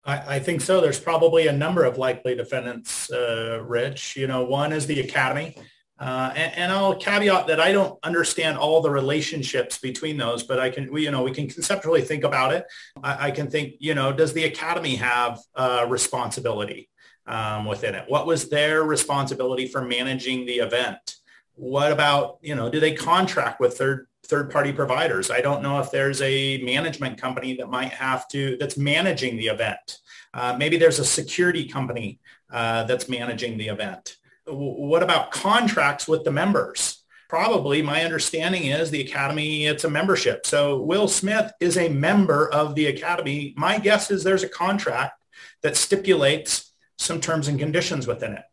I, 0.05 0.37
I 0.37 0.39
think 0.39 0.61
so. 0.61 0.81
There's 0.81 1.01
probably 1.01 1.47
a 1.47 1.53
number 1.53 1.85
of 1.85 1.99
likely 1.99 2.35
defendants, 2.35 3.11
uh, 3.11 3.63
Rich. 3.65 4.17
You 4.17 4.27
know, 4.27 4.45
one 4.45 4.73
is 4.73 4.87
the 4.87 5.01
Academy. 5.01 5.57
Uh, 5.99 6.33
and, 6.35 6.53
and, 6.57 6.73
I'll 6.73 6.97
caveat 6.97 7.47
that 7.47 7.61
I 7.61 7.71
don't 7.71 7.97
understand 8.03 8.59
all 8.59 8.81
the 8.81 8.91
relationships 8.91 9.79
between 9.79 10.17
those, 10.17 10.43
but 10.43 10.59
I 10.59 10.69
can, 10.69 10.91
we, 10.91 11.05
you 11.05 11.13
know, 11.13 11.23
we 11.23 11.31
can 11.31 11.47
conceptually 11.47 12.03
think 12.03 12.25
about 12.25 12.53
it. 12.53 12.65
I, 13.05 13.29
I 13.29 13.31
can 13.31 13.49
think, 13.49 13.75
you 13.79 13.95
know, 13.95 14.13
does 14.13 14.33
the 14.33 14.45
Academy 14.45 14.97
have 14.97 15.39
uh, 15.55 15.87
responsibility 15.89 16.89
um, 17.27 17.67
within 17.67 17.95
it? 17.95 18.07
What 18.09 18.27
was 18.27 18.49
their 18.49 18.83
responsibility 18.83 19.69
for 19.69 19.81
managing 19.81 20.45
the 20.45 20.55
event? 20.55 21.17
What 21.55 21.93
about, 21.93 22.39
you 22.41 22.57
know, 22.57 22.69
do 22.69 22.81
they 22.81 22.95
contract 22.95 23.61
with 23.61 23.79
third 23.79 24.09
third-party 24.27 24.73
providers. 24.73 25.31
I 25.31 25.41
don't 25.41 25.63
know 25.63 25.81
if 25.81 25.91
there's 25.91 26.23
a 26.23 26.59
management 26.59 27.21
company 27.21 27.57
that 27.57 27.69
might 27.69 27.93
have 27.93 28.29
to, 28.29 28.57
that's 28.59 28.77
managing 28.77 29.37
the 29.37 29.49
event. 29.49 29.99
Uh, 30.33 30.57
maybe 30.59 30.77
there's 30.77 30.99
a 30.99 31.05
security 31.05 31.67
company 31.67 32.21
uh, 32.51 32.85
that's 32.85 33.09
managing 33.09 33.59
the 33.59 33.69
event. 33.69 34.17
What 34.47 35.03
about 35.03 35.31
contracts 35.31 36.09
with 36.09 36.25
the 36.25 36.33
members? 36.33 37.05
Probably 37.29 37.81
my 37.81 38.05
understanding 38.05 38.65
is 38.67 38.91
the 38.91 39.01
Academy, 39.01 39.67
it's 39.67 39.85
a 39.85 39.91
membership. 39.91 40.45
So 40.47 40.83
Will 40.83 41.09
Smith 41.09 41.53
is 41.61 41.79
a 41.79 41.89
member 41.89 42.51
of 42.53 42.75
the 42.75 42.87
Academy. 42.87 43.55
My 43.57 43.79
guess 43.79 44.11
is 44.11 44.23
there's 44.23 44.43
a 44.43 44.49
contract 44.49 45.15
that 45.63 45.77
stipulates 45.77 46.73
some 46.99 47.21
terms 47.21 47.49
and 47.49 47.59
conditions 47.59 48.07
within 48.07 48.33
it. 48.33 48.45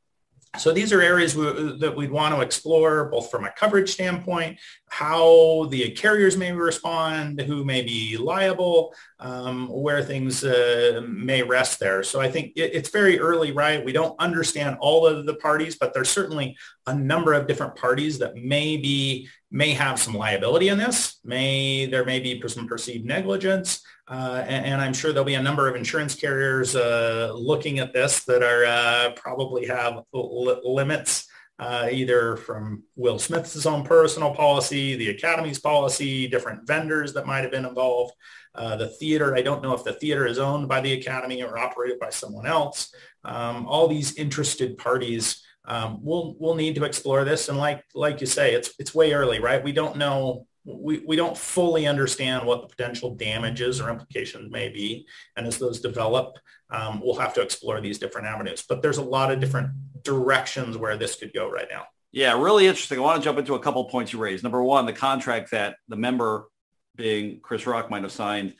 So 0.57 0.71
these 0.71 0.91
are 0.91 1.01
areas 1.01 1.35
we, 1.35 1.77
that 1.79 1.95
we'd 1.95 2.11
want 2.11 2.33
to 2.33 2.41
explore 2.41 3.05
both 3.05 3.29
from 3.29 3.45
a 3.45 3.51
coverage 3.51 3.91
standpoint, 3.91 4.57
how 4.89 5.67
the 5.69 5.91
carriers 5.91 6.35
may 6.35 6.51
respond, 6.51 7.39
who 7.41 7.63
may 7.63 7.83
be 7.83 8.17
liable, 8.17 8.93
um, 9.19 9.67
where 9.67 10.03
things 10.03 10.43
uh, 10.43 11.01
may 11.07 11.43
rest 11.43 11.79
there. 11.79 12.01
So 12.01 12.19
I 12.19 12.31
think 12.31 12.53
it, 12.55 12.73
it's 12.73 12.89
very 12.89 13.19
early, 13.19 13.51
right? 13.51 13.85
We 13.85 13.91
don't 13.91 14.19
understand 14.19 14.77
all 14.81 15.05
of 15.05 15.27
the 15.27 15.35
parties, 15.35 15.77
but 15.77 15.93
there's 15.93 16.09
certainly 16.09 16.57
a 16.89 16.93
number 16.96 17.34
of 17.34 17.48
different 17.48 17.75
parties 17.75 18.17
that 18.19 18.36
may 18.36 18.77
be 18.77 19.29
may 19.51 19.72
have 19.72 20.00
some 20.00 20.13
liability 20.13 20.69
in 20.69 20.77
this. 20.77 21.19
May 21.24 21.86
there 21.86 22.05
may 22.05 22.19
be 22.19 22.41
some 22.48 22.67
perceived 22.67 23.05
negligence. 23.05 23.81
Uh, 24.08 24.43
and, 24.48 24.65
and, 24.65 24.81
I'm 24.81 24.93
sure 24.93 25.12
there'll 25.12 25.24
be 25.24 25.36
a 25.36 25.41
number 25.41 25.67
of 25.67 25.75
insurance 25.75 26.15
carriers 26.15 26.75
uh, 26.75 27.31
looking 27.36 27.77
at 27.77 27.93
this 27.93 28.25
that 28.25 28.41
are 28.41 28.65
uh, 28.65 29.12
probably 29.15 29.67
have 29.67 30.01
limits 30.12 31.27
uh, 31.60 31.89
either 31.91 32.38
from 32.38 32.84
Will 32.96 33.19
Smith's 33.19 33.65
own 33.67 33.84
personal 33.84 34.34
policy, 34.34 34.96
the 34.96 35.10
Academy's 35.10 35.60
policy, 35.60 36.27
different 36.27 36.65
vendors 36.65 37.13
that 37.13 37.27
might 37.27 37.41
have 37.41 37.51
been 37.51 37.65
involved. 37.65 38.13
Uh, 38.55 38.75
the 38.77 38.88
theater, 38.88 39.36
I 39.36 39.41
don't 39.43 39.62
know 39.62 39.74
if 39.74 39.84
the 39.84 39.93
theater 39.93 40.25
is 40.25 40.39
owned 40.39 40.67
by 40.67 40.81
the 40.81 40.93
Academy 40.93 41.43
or 41.43 41.60
operated 41.60 42.00
by 42.00 42.10
someone 42.10 42.48
else. 42.48 42.91
Um, 43.25 43.67
all 43.67 43.88
these 43.88 44.15
interested 44.15 44.77
parties 44.77 45.43
um, 45.69 45.99
we'll 46.01 46.35
we'll 46.39 46.55
need 46.55 46.75
to 46.75 46.83
explore 46.83 47.23
this. 47.23 47.47
And 47.47 47.57
like 47.57 47.83
like 47.95 48.19
you 48.21 48.27
say, 48.27 48.53
it's 48.53 48.73
it's 48.79 48.93
way 48.93 49.13
early, 49.13 49.39
right? 49.39 49.63
We 49.63 49.71
don't 49.71 49.97
know 49.97 50.47
we, 50.65 50.99
we 51.05 51.15
don't 51.15 51.38
fully 51.38 51.88
understand 51.88 52.45
what 52.45 52.61
the 52.61 52.67
potential 52.67 53.15
damages 53.15 53.79
or 53.79 53.89
implications 53.89 54.51
may 54.51 54.69
be. 54.69 55.07
And 55.35 55.47
as 55.47 55.57
those 55.57 55.79
develop, 55.79 56.38
um, 56.69 57.01
we'll 57.03 57.17
have 57.19 57.33
to 57.35 57.41
explore 57.41 57.81
these 57.81 57.97
different 57.97 58.27
avenues. 58.27 58.63
But 58.67 58.81
there's 58.81 58.97
a 58.97 59.03
lot 59.03 59.31
of 59.31 59.39
different 59.39 59.69
directions 60.03 60.77
where 60.77 60.97
this 60.97 61.15
could 61.15 61.33
go 61.33 61.49
right 61.49 61.67
now. 61.71 61.85
Yeah, 62.11 62.41
really 62.41 62.67
interesting. 62.67 62.97
I 62.97 63.01
want 63.01 63.21
to 63.21 63.23
jump 63.23 63.39
into 63.39 63.55
a 63.55 63.59
couple 63.59 63.83
points 63.85 64.13
you 64.13 64.19
raised. 64.19 64.43
Number 64.43 64.63
one, 64.63 64.85
the 64.85 64.93
contract 64.93 65.51
that 65.51 65.75
the 65.88 65.95
member 65.95 66.47
being 66.95 67.39
Chris 67.41 67.65
Rock 67.65 67.89
might 67.89 68.03
have 68.03 68.11
signed. 68.11 68.55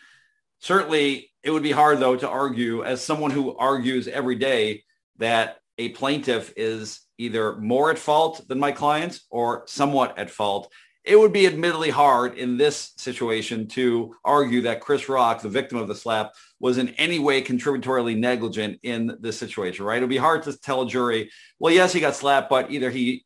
Certainly, 0.60 1.32
it 1.44 1.52
would 1.52 1.64
be 1.64 1.72
hard, 1.72 2.00
though, 2.00 2.16
to 2.16 2.30
argue 2.30 2.84
as 2.84 3.04
someone 3.04 3.32
who 3.32 3.56
argues 3.58 4.08
every 4.08 4.36
day 4.36 4.84
that 5.18 5.58
a 5.80 5.90
plaintiff 5.90 6.54
is 6.56 7.02
either 7.18 7.56
more 7.56 7.90
at 7.90 7.98
fault 7.98 8.48
than 8.48 8.60
my 8.60 8.72
client 8.72 9.20
or 9.32 9.64
somewhat 9.66 10.20
at 10.20 10.30
fault 10.30 10.72
it 11.10 11.18
would 11.18 11.34
be 11.34 11.48
admittedly 11.48 11.90
hard 11.90 12.38
in 12.38 12.56
this 12.56 12.92
situation 12.98 13.68
to 13.68 14.16
argue 14.24 14.62
that 14.62 14.82
Chris 14.82 15.10
Rock, 15.10 15.42
the 15.42 15.50
victim 15.50 15.78
of 15.78 15.88
the 15.88 15.96
slap, 15.96 16.34
was 16.60 16.78
in 16.78 16.90
any 16.90 17.18
way 17.18 17.42
contributorily 17.42 18.18
negligent 18.18 18.80
in 18.84 19.18
this 19.20 19.40
situation, 19.40 19.86
right? 19.86 19.98
It 19.98 20.02
would 20.02 20.10
be 20.10 20.18
hard 20.18 20.44
to 20.44 20.58
tell 20.58 20.84
a 20.84 20.88
jury, 20.88 21.32
well, 21.58 21.74
yes, 21.74 21.94
he 21.94 22.00
got 22.00 22.16
slapped, 22.16 22.50
but 22.50 22.70
either 22.70 22.92
he 22.92 23.26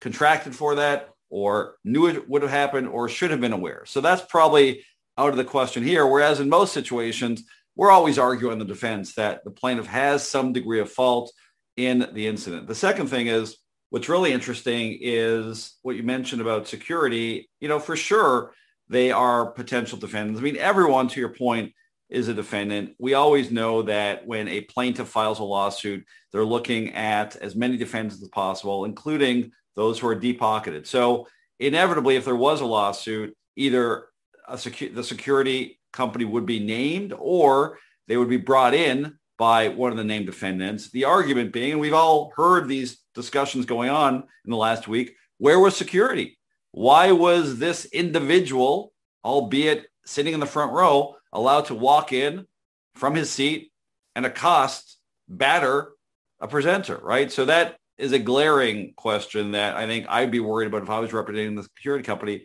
contracted 0.00 0.54
for 0.54 0.76
that 0.76 1.08
or 1.30 1.76
knew 1.82 2.06
it 2.06 2.28
would 2.28 2.42
have 2.42 2.50
happened 2.50 2.88
or 2.88 3.08
should 3.08 3.30
have 3.30 3.40
been 3.40 3.52
aware. 3.52 3.84
So 3.86 4.00
that's 4.00 4.22
probably 4.28 4.84
out 5.16 5.30
of 5.30 5.36
the 5.36 5.44
question 5.44 5.82
here. 5.82 6.06
Whereas 6.06 6.40
in 6.40 6.48
most 6.48 6.72
situations, 6.72 7.42
we're 7.74 7.90
always 7.90 8.18
arguing 8.18 8.58
the 8.58 8.64
defense 8.64 9.14
that 9.14 9.42
the 9.44 9.50
plaintiff 9.50 9.86
has 9.86 10.28
some 10.28 10.52
degree 10.52 10.78
of 10.78 10.92
fault 10.92 11.32
in 11.76 12.08
the 12.12 12.26
incident. 12.26 12.66
The 12.66 12.74
second 12.74 13.08
thing 13.08 13.26
is 13.26 13.56
what's 13.90 14.08
really 14.08 14.32
interesting 14.32 14.98
is 15.00 15.76
what 15.82 15.96
you 15.96 16.02
mentioned 16.02 16.40
about 16.40 16.68
security. 16.68 17.48
You 17.60 17.68
know, 17.68 17.78
for 17.78 17.96
sure, 17.96 18.52
they 18.88 19.10
are 19.10 19.50
potential 19.50 19.98
defendants. 19.98 20.40
I 20.40 20.42
mean, 20.42 20.56
everyone, 20.56 21.08
to 21.08 21.20
your 21.20 21.30
point, 21.30 21.72
is 22.10 22.28
a 22.28 22.34
defendant. 22.34 22.94
We 22.98 23.14
always 23.14 23.50
know 23.50 23.82
that 23.82 24.26
when 24.26 24.46
a 24.46 24.60
plaintiff 24.62 25.08
files 25.08 25.40
a 25.40 25.44
lawsuit, 25.44 26.04
they're 26.32 26.44
looking 26.44 26.94
at 26.94 27.34
as 27.36 27.56
many 27.56 27.76
defendants 27.76 28.22
as 28.22 28.28
possible, 28.28 28.84
including 28.84 29.52
those 29.74 29.98
who 29.98 30.08
are 30.08 30.14
deep-pocketed. 30.14 30.86
So 30.86 31.26
inevitably, 31.58 32.16
if 32.16 32.24
there 32.24 32.36
was 32.36 32.60
a 32.60 32.66
lawsuit, 32.66 33.34
either 33.56 34.06
secu- 34.50 34.94
the 34.94 35.02
security 35.02 35.80
company 35.92 36.24
would 36.24 36.46
be 36.46 36.60
named 36.60 37.14
or 37.16 37.78
they 38.06 38.16
would 38.16 38.28
be 38.28 38.36
brought 38.36 38.74
in 38.74 39.18
by 39.38 39.68
one 39.68 39.90
of 39.90 39.96
the 39.96 40.04
named 40.04 40.26
defendants. 40.26 40.90
The 40.90 41.04
argument 41.04 41.52
being, 41.52 41.72
and 41.72 41.80
we've 41.80 41.94
all 41.94 42.32
heard 42.36 42.68
these 42.68 42.98
discussions 43.14 43.66
going 43.66 43.90
on 43.90 44.14
in 44.16 44.50
the 44.50 44.56
last 44.56 44.88
week, 44.88 45.14
where 45.38 45.58
was 45.58 45.76
security? 45.76 46.38
Why 46.72 47.12
was 47.12 47.58
this 47.58 47.84
individual, 47.86 48.92
albeit 49.24 49.86
sitting 50.04 50.34
in 50.34 50.40
the 50.40 50.46
front 50.46 50.72
row, 50.72 51.16
allowed 51.32 51.66
to 51.66 51.74
walk 51.74 52.12
in 52.12 52.46
from 52.94 53.14
his 53.14 53.30
seat 53.30 53.72
and 54.14 54.26
accost, 54.26 54.98
batter 55.28 55.92
a 56.40 56.48
presenter, 56.48 56.98
right? 57.02 57.32
So 57.32 57.44
that 57.46 57.76
is 57.98 58.12
a 58.12 58.18
glaring 58.18 58.92
question 58.96 59.52
that 59.52 59.76
I 59.76 59.86
think 59.86 60.06
I'd 60.08 60.30
be 60.30 60.40
worried 60.40 60.66
about 60.66 60.82
if 60.82 60.90
I 60.90 60.98
was 60.98 61.12
representing 61.12 61.54
the 61.54 61.62
security 61.62 62.04
company. 62.04 62.42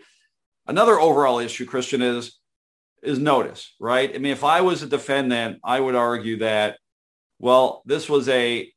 Another 0.67 0.99
overall 0.99 1.39
issue, 1.39 1.65
Christian, 1.65 2.01
is 2.01 2.38
is 3.03 3.19
notice, 3.19 3.75
right? 3.79 4.13
I 4.13 4.17
mean, 4.17 4.31
if 4.31 4.43
I 4.43 4.61
was 4.61 4.83
a 4.83 4.87
defendant, 4.87 5.59
I 5.63 5.79
would 5.79 5.95
argue 5.95 6.37
that, 6.39 6.77
well, 7.39 7.83
this 7.85 8.09
was 8.09 8.29
a 8.29 8.71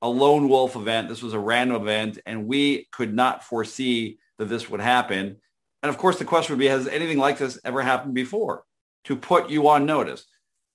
a 0.00 0.08
lone 0.08 0.48
wolf 0.48 0.74
event. 0.74 1.08
This 1.08 1.22
was 1.22 1.32
a 1.32 1.38
random 1.38 1.80
event, 1.80 2.18
and 2.26 2.46
we 2.46 2.88
could 2.90 3.14
not 3.14 3.44
foresee 3.44 4.18
that 4.38 4.46
this 4.46 4.68
would 4.68 4.80
happen. 4.80 5.36
And 5.82 5.90
of 5.90 5.96
course, 5.96 6.18
the 6.18 6.24
question 6.24 6.54
would 6.54 6.58
be, 6.60 6.66
has 6.66 6.88
anything 6.88 7.18
like 7.18 7.38
this 7.38 7.58
ever 7.64 7.82
happened 7.82 8.14
before 8.14 8.64
to 9.04 9.14
put 9.14 9.48
you 9.48 9.68
on 9.68 9.86
notice? 9.86 10.26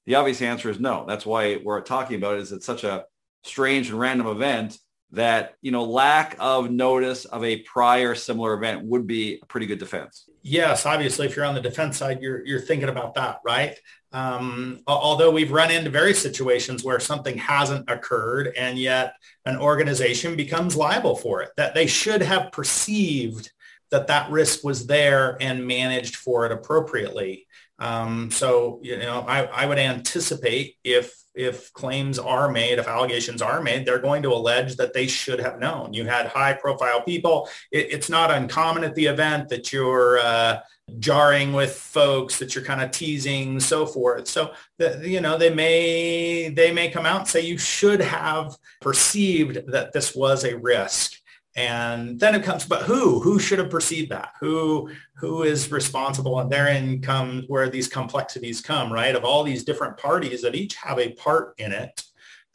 The 0.05 0.15
obvious 0.15 0.41
answer 0.41 0.69
is 0.69 0.79
no. 0.79 1.03
That's 1.05 1.25
why 1.25 1.59
we're 1.61 1.81
talking 1.81 2.15
about 2.15 2.35
it 2.35 2.41
is 2.41 2.53
it's 2.53 2.65
such 2.65 2.85
a 2.85 3.03
strange 3.43 3.89
and 3.89 3.99
random 3.99 4.27
event 4.27 4.77
that, 5.11 5.55
you 5.61 5.71
know, 5.71 5.83
lack 5.83 6.35
of 6.39 6.69
notice 6.69 7.25
of 7.25 7.43
a 7.43 7.59
prior 7.59 8.13
similar 8.13 8.53
event 8.53 8.83
would 8.83 9.07
be 9.07 9.39
a 9.41 9.45
pretty 9.45 9.65
good 9.65 9.79
defense. 9.79 10.29
Yes, 10.43 10.85
obviously, 10.85 11.25
if 11.25 11.35
you're 11.35 11.45
on 11.45 11.55
the 11.55 11.61
defense 11.61 11.97
side, 11.97 12.21
you're, 12.21 12.45
you're 12.45 12.61
thinking 12.61 12.89
about 12.89 13.15
that, 13.15 13.39
right? 13.45 13.77
Um, 14.13 14.79
although 14.87 15.31
we've 15.31 15.51
run 15.51 15.71
into 15.71 15.89
various 15.89 16.21
situations 16.21 16.83
where 16.83 16.99
something 16.99 17.37
hasn't 17.37 17.89
occurred 17.89 18.53
and 18.57 18.77
yet 18.77 19.15
an 19.45 19.57
organization 19.57 20.35
becomes 20.35 20.75
liable 20.75 21.15
for 21.15 21.41
it, 21.41 21.51
that 21.57 21.73
they 21.73 21.87
should 21.87 22.21
have 22.21 22.51
perceived 22.51 23.51
that 23.91 24.07
that 24.07 24.29
risk 24.29 24.63
was 24.63 24.87
there 24.87 25.37
and 25.41 25.67
managed 25.67 26.15
for 26.15 26.45
it 26.45 26.51
appropriately. 26.51 27.47
Um, 27.79 28.31
so, 28.31 28.79
you 28.81 28.97
know, 28.97 29.25
I, 29.27 29.43
I 29.45 29.65
would 29.65 29.77
anticipate 29.77 30.75
if 30.83 31.13
if 31.37 31.71
claims 31.73 32.17
are 32.19 32.51
made, 32.51 32.79
if 32.79 32.87
allegations 32.87 33.41
are 33.41 33.61
made, 33.61 33.85
they're 33.85 33.99
going 33.99 34.23
to 34.23 34.33
allege 34.33 34.75
that 34.77 34.93
they 34.93 35.07
should 35.07 35.39
have 35.39 35.59
known. 35.59 35.93
You 35.93 36.05
had 36.05 36.27
high 36.27 36.53
profile 36.53 37.01
people. 37.01 37.49
It, 37.71 37.91
it's 37.91 38.09
not 38.09 38.31
uncommon 38.31 38.83
at 38.83 38.95
the 38.95 39.05
event 39.05 39.49
that 39.49 39.71
you're 39.71 40.19
uh, 40.19 40.59
jarring 40.99 41.53
with 41.53 41.73
folks, 41.73 42.39
that 42.39 42.55
you're 42.55 42.63
kind 42.63 42.81
of 42.81 42.91
teasing, 42.91 43.59
so 43.59 43.85
forth. 43.85 44.27
So, 44.27 44.51
the, 44.77 45.01
you 45.03 45.21
know, 45.21 45.37
they 45.37 45.53
may 45.53 46.49
they 46.49 46.71
may 46.71 46.89
come 46.89 47.05
out 47.05 47.19
and 47.19 47.27
say 47.27 47.41
you 47.41 47.57
should 47.57 48.01
have 48.01 48.57
perceived 48.81 49.71
that 49.71 49.93
this 49.93 50.15
was 50.15 50.43
a 50.43 50.57
risk. 50.57 51.16
And 51.57 52.19
then 52.19 52.35
it 52.35 52.43
comes, 52.43 52.65
but 52.65 52.83
who? 52.83 53.19
Who 53.19 53.39
should 53.39 53.57
have 53.57 53.71
perceived 53.71 54.11
that? 54.11 54.33
Who 54.39 54.91
who 55.15 55.41
is 55.41 55.71
responsible? 55.71 56.39
And 56.39 56.51
therein 56.51 57.01
comes 57.01 57.45
where 57.47 57.67
these 57.67 57.87
complexities 57.87 58.61
come, 58.61 58.93
right? 58.93 59.15
Of 59.15 59.25
all 59.25 59.43
these 59.43 59.63
different 59.63 59.97
parties 59.97 60.43
that 60.43 60.53
each 60.53 60.75
have 60.75 60.99
a 60.99 61.13
part 61.13 61.55
in 61.57 61.71
it, 61.71 62.03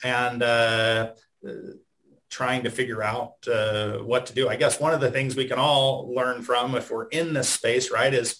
and 0.04 0.40
uh, 0.40 1.11
trying 2.30 2.62
to 2.62 2.71
figure 2.71 3.02
out 3.02 3.35
uh, 3.49 3.99
what 3.99 4.26
to 4.26 4.35
do. 4.35 4.49
I 4.49 4.54
guess 4.54 4.78
one 4.78 4.94
of 4.94 5.00
the 5.00 5.11
things 5.11 5.35
we 5.35 5.49
can 5.49 5.59
all 5.59 6.14
learn 6.14 6.42
from 6.42 6.76
if 6.76 6.88
we're 6.88 7.09
in 7.09 7.32
this 7.32 7.49
space, 7.49 7.90
right, 7.90 8.14
is 8.14 8.38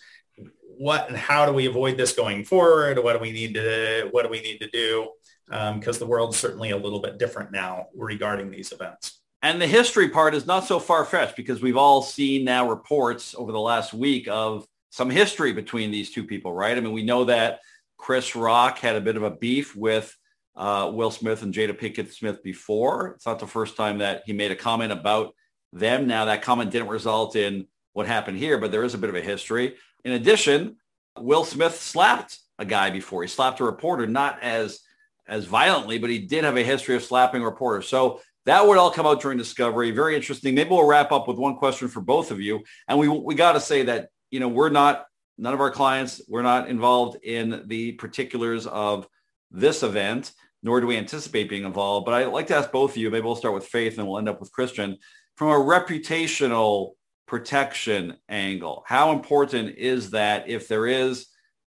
what 0.79 1.09
and 1.09 1.17
how 1.17 1.45
do 1.45 1.53
we 1.53 1.67
avoid 1.67 1.97
this 1.97 2.13
going 2.13 2.45
forward? 2.45 3.03
What 3.03 3.15
do 3.15 3.19
we 3.19 3.33
need 3.33 3.55
to 3.55 4.09
what 4.13 4.23
do 4.23 4.29
we 4.29 4.41
need 4.41 4.59
to 4.59 4.71
do? 4.71 5.11
Because 5.47 5.97
um, 5.97 5.99
the 5.99 6.07
world's 6.07 6.37
certainly 6.37 6.71
a 6.71 6.77
little 6.77 7.01
bit 7.01 7.19
different 7.19 7.51
now 7.51 7.89
regarding 7.97 8.53
these 8.53 8.71
events. 8.71 9.22
And 9.43 9.61
the 9.61 9.67
history 9.67 10.09
part 10.09 10.35
is 10.35 10.47
not 10.47 10.65
so 10.65 10.79
far-fetched 10.79 11.37
because 11.37 11.61
we've 11.61 11.77
all 11.77 12.01
seen 12.01 12.45
now 12.45 12.69
reports 12.69 13.35
over 13.37 13.51
the 13.51 13.61
last 13.61 13.93
week 13.93 14.29
of 14.29 14.67
some 14.91 15.11
history 15.11 15.53
between 15.53 15.91
these 15.91 16.13
two 16.13 16.25
people, 16.25 16.53
right? 16.53 16.77
I 16.77 16.81
mean, 16.81 16.93
we 16.93 17.03
know 17.03 17.25
that 17.25 17.61
Chris 17.97 18.37
Rock 18.37 18.79
had 18.79 18.95
a 18.95 19.01
bit 19.01 19.17
of 19.17 19.25
a 19.25 19.31
beef 19.31 19.75
with 19.75 20.17
uh, 20.55 20.91
Will 20.93 21.11
Smith 21.11 21.43
and 21.43 21.53
Jada 21.53 21.77
Pinkett 21.77 22.13
Smith 22.13 22.43
before. 22.43 23.15
It's 23.17 23.27
not 23.27 23.39
the 23.39 23.47
first 23.47 23.77
time 23.77 23.99
that 23.99 24.23
he 24.27 24.33
made 24.33 24.53
a 24.53 24.57
comment 24.57 24.93
about 24.93 25.35
them. 25.73 26.07
Now 26.07 26.27
that 26.27 26.43
comment 26.43 26.71
didn't 26.71 26.89
result 26.89 27.35
in 27.35 27.67
what 27.95 28.07
happened 28.07 28.39
here, 28.39 28.59
but 28.59 28.71
there 28.71 28.85
is 28.85 28.95
a 28.95 28.99
bit 28.99 29.11
of 29.11 29.17
a 29.17 29.21
history. 29.21 29.75
In 30.05 30.13
addition, 30.13 30.77
Will 31.19 31.45
Smith 31.45 31.81
slapped 31.81 32.39
a 32.59 32.65
guy 32.65 32.91
before. 32.91 33.23
He 33.23 33.29
slapped 33.29 33.61
a 33.61 33.65
reporter, 33.65 34.07
not 34.07 34.43
as 34.43 34.81
as 35.27 35.45
violently, 35.45 35.99
but 35.99 36.11
he 36.11 36.19
did 36.19 36.45
have 36.45 36.57
a 36.57 36.63
history 36.63 36.97
of 36.97 37.03
slapping 37.03 37.43
reporters. 37.43 37.89
So 37.89 38.21
that 38.47 38.67
would 38.67 38.79
all 38.79 38.91
come 38.91 39.07
out 39.07 39.21
during 39.21 39.39
discovery. 39.39 39.91
Very 39.91 40.17
interesting. 40.17 40.55
Maybe 40.55 40.71
we'll 40.71 40.87
wrap 40.87 41.13
up 41.13 41.29
with 41.29 41.37
one 41.37 41.57
question 41.57 41.89
for 41.89 42.01
both 42.01 42.31
of 42.31 42.41
you. 42.41 42.63
And 42.89 42.99
we 42.99 43.09
we 43.09 43.35
got 43.35 43.53
to 43.53 43.61
say 43.61 43.85
that 43.85 44.09
you 44.31 44.41
know 44.41 44.49
we're 44.49 44.71
not 44.71 45.07
none 45.39 45.55
of 45.55 45.61
our 45.61 45.71
clients 45.71 46.21
we're 46.29 46.43
not 46.43 46.69
involved 46.69 47.23
in 47.25 47.65
the 47.67 47.93
particulars 47.93 48.67
of 48.67 49.07
this 49.51 49.83
event, 49.83 50.33
nor 50.63 50.81
do 50.81 50.87
we 50.87 50.97
anticipate 50.97 51.49
being 51.49 51.65
involved. 51.65 52.07
But 52.07 52.15
I'd 52.15 52.27
like 52.27 52.49
to 52.49 52.57
ask 52.57 52.73
both 52.73 52.93
of 52.93 52.97
you. 52.97 53.11
Maybe 53.11 53.25
we'll 53.25 53.37
start 53.37 53.55
with 53.55 53.67
Faith 53.67 53.99
and 53.99 54.07
we'll 54.07 54.19
end 54.19 54.29
up 54.29 54.41
with 54.41 54.53
Christian 54.53 54.99
from 55.37 55.49
a 55.49 55.53
reputational 55.53 56.93
protection 57.27 58.17
angle. 58.29 58.85
How 58.87 59.13
important 59.13 59.77
is 59.77 60.11
that 60.11 60.49
if 60.49 60.69
there 60.69 60.87
is 60.87 61.27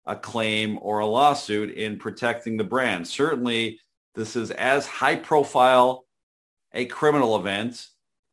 a 0.05 0.15
claim 0.15 0.79
or 0.81 0.99
a 0.99 1.05
lawsuit 1.05 1.71
in 1.71 1.99
protecting 1.99 2.57
the 2.57 2.63
brand? 2.63 3.07
Certainly, 3.07 3.79
this 4.15 4.35
is 4.35 4.51
as 4.51 4.85
high 4.87 5.15
profile 5.15 6.05
a 6.73 6.85
criminal 6.85 7.35
event 7.35 7.87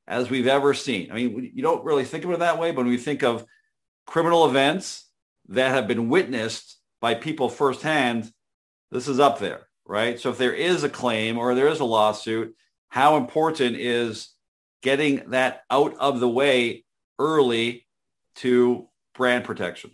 as 0.07 0.31
we've 0.31 0.47
ever 0.47 0.75
seen. 0.75 1.11
I 1.11 1.15
mean, 1.15 1.53
you 1.55 1.63
don't 1.63 1.85
really 1.85 2.05
think 2.05 2.25
of 2.25 2.31
it 2.31 2.39
that 2.39 2.59
way, 2.59 2.71
but 2.71 2.83
when 2.83 2.89
we 2.89 2.97
think 2.97 3.23
of 3.23 3.45
criminal 4.07 4.47
events 4.49 5.05
that 5.49 5.71
have 5.71 5.87
been 5.87 6.09
witnessed 6.09 6.79
by 7.01 7.15
people 7.15 7.49
firsthand, 7.49 8.33
this 8.91 9.09
is 9.09 9.21
up 9.21 9.39
there, 9.39 9.69
right? 9.87 10.19
So 10.19 10.31
if 10.31 10.39
there 10.39 10.55
is 10.55 10.83
a 10.83 10.89
claim 10.89 11.39
or 11.39 11.55
there 11.55 11.69
is 11.69 11.81
a 11.81 11.85
lawsuit, 11.85 12.55
how 12.89 13.17
important 13.17 13.77
is 13.77 14.31
getting 14.83 15.31
that 15.31 15.63
out 15.71 15.95
of 15.99 16.21
the 16.21 16.29
way 16.29 16.85
early 17.19 17.87
to 18.37 18.89
brand 19.15 19.45
protection? 19.45 19.91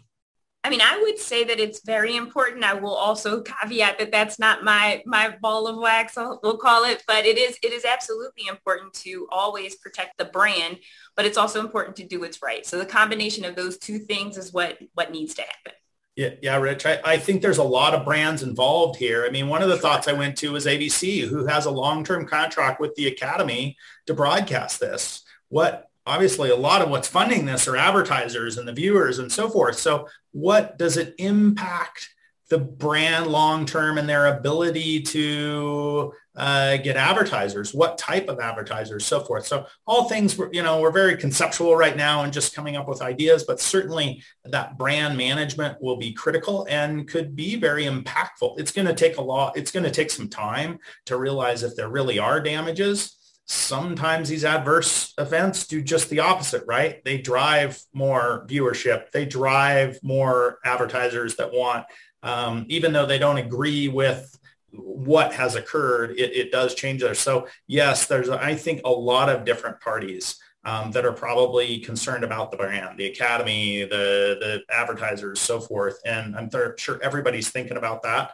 I 0.64 0.70
mean, 0.70 0.80
I 0.80 0.98
would 1.02 1.18
say 1.18 1.44
that 1.44 1.60
it's 1.60 1.84
very 1.84 2.16
important. 2.16 2.64
I 2.64 2.72
will 2.72 2.94
also 2.94 3.42
caveat 3.42 3.98
that 3.98 4.10
that's 4.10 4.38
not 4.38 4.64
my 4.64 5.02
my 5.04 5.36
ball 5.42 5.66
of 5.68 5.76
wax, 5.76 6.16
we'll 6.16 6.56
call 6.56 6.84
it, 6.84 7.04
but 7.06 7.26
it 7.26 7.36
is 7.36 7.58
it 7.62 7.72
is 7.72 7.84
absolutely 7.84 8.46
important 8.48 8.94
to 8.94 9.28
always 9.30 9.76
protect 9.76 10.16
the 10.16 10.24
brand, 10.24 10.78
but 11.16 11.26
it's 11.26 11.36
also 11.36 11.60
important 11.60 11.96
to 11.96 12.04
do 12.04 12.20
what's 12.20 12.42
right. 12.42 12.64
So 12.64 12.78
the 12.78 12.86
combination 12.86 13.44
of 13.44 13.56
those 13.56 13.76
two 13.76 13.98
things 13.98 14.38
is 14.38 14.54
what 14.54 14.78
what 14.94 15.12
needs 15.12 15.34
to 15.34 15.42
happen. 15.42 15.72
Yeah, 16.16 16.30
yeah, 16.40 16.56
Rich. 16.56 16.86
I, 16.86 17.00
I 17.04 17.18
think 17.18 17.42
there's 17.42 17.58
a 17.58 17.62
lot 17.62 17.92
of 17.92 18.04
brands 18.04 18.42
involved 18.42 18.96
here. 18.98 19.26
I 19.26 19.30
mean, 19.30 19.48
one 19.48 19.62
of 19.62 19.68
the 19.68 19.76
thoughts 19.76 20.06
I 20.06 20.12
went 20.12 20.38
to 20.38 20.52
was 20.52 20.64
ABC, 20.64 21.26
who 21.28 21.44
has 21.46 21.66
a 21.66 21.72
long-term 21.72 22.26
contract 22.26 22.80
with 22.80 22.94
the 22.94 23.08
Academy 23.08 23.76
to 24.06 24.14
broadcast 24.14 24.78
this. 24.78 25.24
What 25.48 25.90
obviously 26.06 26.50
a 26.50 26.56
lot 26.56 26.82
of 26.82 26.90
what's 26.90 27.08
funding 27.08 27.44
this 27.44 27.66
are 27.68 27.76
advertisers 27.76 28.58
and 28.58 28.68
the 28.68 28.72
viewers 28.72 29.18
and 29.18 29.30
so 29.30 29.48
forth. 29.48 29.78
So 29.78 30.08
what 30.32 30.78
does 30.78 30.96
it 30.96 31.14
impact 31.18 32.10
the 32.50 32.58
brand 32.58 33.26
long 33.26 33.64
term 33.64 33.96
and 33.96 34.08
their 34.08 34.26
ability 34.26 35.00
to 35.00 36.12
uh, 36.36 36.76
get 36.76 36.96
advertisers? 36.96 37.72
What 37.72 37.96
type 37.96 38.28
of 38.28 38.38
advertisers, 38.38 39.06
so 39.06 39.20
forth. 39.20 39.46
So 39.46 39.66
all 39.86 40.08
things, 40.08 40.38
you 40.52 40.62
know, 40.62 40.80
we're 40.80 40.90
very 40.90 41.16
conceptual 41.16 41.74
right 41.74 41.96
now 41.96 42.22
and 42.22 42.32
just 42.32 42.54
coming 42.54 42.76
up 42.76 42.86
with 42.86 43.00
ideas, 43.00 43.44
but 43.44 43.60
certainly 43.60 44.22
that 44.44 44.76
brand 44.76 45.16
management 45.16 45.80
will 45.80 45.96
be 45.96 46.12
critical 46.12 46.66
and 46.68 47.08
could 47.08 47.34
be 47.34 47.56
very 47.56 47.84
impactful. 47.84 48.58
It's 48.58 48.72
going 48.72 48.88
to 48.88 48.94
take 48.94 49.16
a 49.16 49.22
lot. 49.22 49.56
It's 49.56 49.70
going 49.70 49.84
to 49.84 49.90
take 49.90 50.10
some 50.10 50.28
time 50.28 50.78
to 51.06 51.16
realize 51.16 51.62
if 51.62 51.74
there 51.76 51.88
really 51.88 52.18
are 52.18 52.40
damages 52.40 53.23
sometimes 53.46 54.28
these 54.28 54.44
adverse 54.44 55.12
events 55.18 55.66
do 55.66 55.82
just 55.82 56.08
the 56.08 56.20
opposite, 56.20 56.64
right? 56.66 57.04
They 57.04 57.18
drive 57.18 57.78
more 57.92 58.46
viewership. 58.48 59.10
They 59.10 59.26
drive 59.26 59.98
more 60.02 60.58
advertisers 60.64 61.36
that 61.36 61.52
want, 61.52 61.86
um, 62.22 62.64
even 62.68 62.92
though 62.92 63.06
they 63.06 63.18
don't 63.18 63.36
agree 63.38 63.88
with 63.88 64.38
what 64.72 65.34
has 65.34 65.54
occurred, 65.54 66.12
it, 66.12 66.34
it 66.34 66.50
does 66.50 66.74
change 66.74 67.02
there. 67.02 67.14
So 67.14 67.46
yes, 67.66 68.06
there's, 68.06 68.28
I 68.28 68.54
think, 68.54 68.80
a 68.84 68.90
lot 68.90 69.28
of 69.28 69.44
different 69.44 69.80
parties 69.80 70.36
um, 70.64 70.90
that 70.92 71.04
are 71.04 71.12
probably 71.12 71.78
concerned 71.78 72.24
about 72.24 72.50
the 72.50 72.56
brand, 72.56 72.98
the 72.98 73.06
academy, 73.06 73.82
the, 73.82 74.38
the 74.40 74.62
advertisers, 74.74 75.40
so 75.40 75.60
forth. 75.60 75.98
And 76.06 76.34
I'm 76.34 76.48
th- 76.48 76.78
sure 76.78 76.98
everybody's 77.02 77.50
thinking 77.50 77.76
about 77.76 78.02
that, 78.02 78.32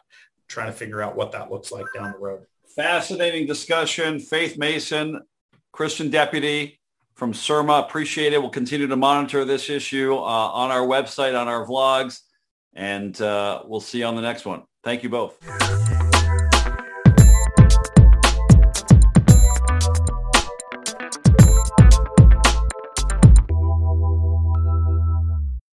trying 0.48 0.68
to 0.68 0.72
figure 0.72 1.02
out 1.02 1.16
what 1.16 1.32
that 1.32 1.50
looks 1.50 1.72
like 1.72 1.86
down 1.92 2.12
the 2.12 2.18
road. 2.18 2.46
Fascinating 2.76 3.46
discussion. 3.46 4.20
Faith 4.20 4.56
Mason, 4.56 5.20
Christian 5.72 6.08
Deputy 6.08 6.80
from 7.14 7.32
SERMA. 7.32 7.80
Appreciate 7.80 8.32
it. 8.32 8.40
We'll 8.40 8.50
continue 8.50 8.86
to 8.86 8.96
monitor 8.96 9.44
this 9.44 9.68
issue 9.68 10.14
uh, 10.14 10.16
on 10.18 10.70
our 10.70 10.86
website, 10.86 11.38
on 11.38 11.48
our 11.48 11.66
vlogs, 11.66 12.20
and 12.74 13.20
uh, 13.20 13.62
we'll 13.66 13.80
see 13.80 13.98
you 13.98 14.06
on 14.06 14.14
the 14.14 14.22
next 14.22 14.44
one. 14.46 14.62
Thank 14.84 15.02
you 15.02 15.08
both. 15.08 15.89